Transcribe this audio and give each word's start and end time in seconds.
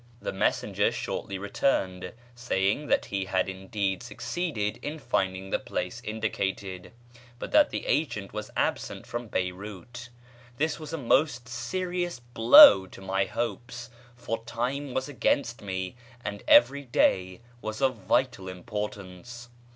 The 0.19 0.33
messenger 0.33 0.91
shortly 0.91 1.37
returned, 1.37 2.13
saying 2.33 2.87
that 2.87 3.05
he 3.05 3.25
had 3.25 3.47
indeed 3.47 4.01
succeeded 4.01 4.77
in 4.81 4.97
finding 4.97 5.51
the 5.51 5.59
place 5.59 6.01
indicated, 6.03 6.91
but 7.37 7.51
that 7.51 7.69
the 7.69 7.85
agent 7.85 8.33
was 8.33 8.49
absent 8.57 9.05
from 9.05 9.27
Beyrout. 9.27 10.09
This 10.57 10.79
was 10.79 10.91
a 10.91 10.97
most 10.97 11.47
serious 11.47 12.19
blow 12.19 12.87
to 12.87 12.99
my 12.99 13.25
hopes, 13.25 13.91
for 14.15 14.43
time 14.45 14.95
was 14.95 15.07
against 15.07 15.61
me, 15.61 15.95
and 16.25 16.41
every 16.47 16.81
day 16.85 17.41
was 17.61 17.79
of 17.79 17.93
vital 17.97 18.49
importance. 18.49 19.49